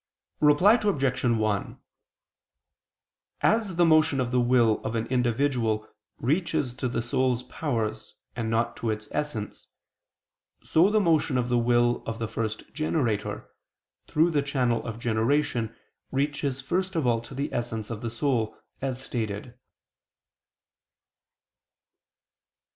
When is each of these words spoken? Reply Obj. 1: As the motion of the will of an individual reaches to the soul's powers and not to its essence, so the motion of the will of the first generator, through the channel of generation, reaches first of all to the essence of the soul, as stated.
Reply 0.39 0.79
Obj. 0.81 1.23
1: 1.25 1.79
As 3.41 3.75
the 3.75 3.85
motion 3.85 4.19
of 4.19 4.31
the 4.31 4.39
will 4.41 4.83
of 4.83 4.95
an 4.95 5.05
individual 5.09 5.87
reaches 6.17 6.73
to 6.73 6.89
the 6.89 7.03
soul's 7.03 7.43
powers 7.43 8.15
and 8.35 8.49
not 8.49 8.75
to 8.77 8.89
its 8.89 9.07
essence, 9.11 9.67
so 10.63 10.89
the 10.89 10.99
motion 10.99 11.37
of 11.37 11.49
the 11.49 11.59
will 11.59 12.01
of 12.07 12.17
the 12.17 12.27
first 12.27 12.73
generator, 12.73 13.51
through 14.07 14.31
the 14.31 14.41
channel 14.41 14.83
of 14.87 14.97
generation, 14.97 15.75
reaches 16.11 16.61
first 16.61 16.95
of 16.95 17.05
all 17.05 17.21
to 17.21 17.35
the 17.35 17.53
essence 17.53 17.91
of 17.91 18.01
the 18.01 18.09
soul, 18.09 18.57
as 18.81 18.99
stated. 18.99 19.53